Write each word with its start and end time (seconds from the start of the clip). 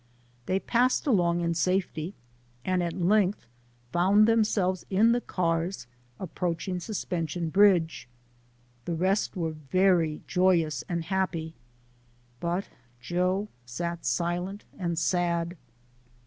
They 0.47 0.59
passed 0.59 1.05
along 1.05 1.41
in 1.41 1.53
safety, 1.53 2.15
and 2.65 2.81
at 2.81 2.93
length 2.99 3.45
found 3.91 4.27
themselves 4.27 4.83
in 4.89 5.11
the 5.11 5.21
cars, 5.21 5.85
approach 6.19 6.67
ing 6.67 6.79
Suspension 6.79 7.49
Bridge. 7.51 8.07
The 8.85 8.95
rest 8.95 9.35
were 9.35 9.51
very 9.51 10.23
joyous 10.25 10.83
and 10.89 11.03
happy, 11.03 11.53
"but 12.39 12.67
Joe 12.99 13.47
sat 13.67 14.03
silent 14.03 14.65
and 14.79 14.97
sad. 14.97 15.55